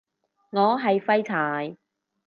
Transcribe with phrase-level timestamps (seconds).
[0.49, 1.77] 我係廢柴